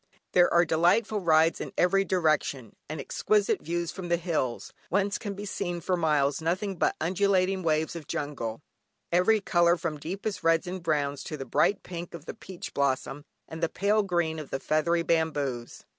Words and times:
There 0.31 0.51
are 0.51 0.65
delightful 0.65 1.19
rides 1.19 1.61
in 1.61 1.73
every 1.77 2.03
direction, 2.03 2.75
and 2.89 2.99
exquisite 2.99 3.61
views 3.61 3.91
from 3.91 4.09
the 4.09 4.17
hills, 4.17 4.73
whence 4.89 5.19
can 5.19 5.35
be 5.35 5.45
seen 5.45 5.79
for 5.79 5.95
miles 5.95 6.41
nothing 6.41 6.75
but 6.77 6.95
undulating 6.99 7.61
waves 7.61 7.95
of 7.95 8.07
jungle, 8.07 8.61
every 9.11 9.41
colour 9.41 9.77
from 9.77 9.99
deepest 9.99 10.43
reds 10.43 10.65
and 10.65 10.81
browns 10.81 11.23
to 11.25 11.37
the 11.37 11.45
bright 11.45 11.83
pink 11.83 12.15
of 12.15 12.25
the 12.25 12.33
peach 12.33 12.73
blossom, 12.73 13.25
and 13.47 13.61
the 13.61 13.69
pale 13.69 14.01
green 14.01 14.39
of 14.39 14.49
the 14.49 14.59
feathery 14.59 15.03
bamboos. 15.03 15.83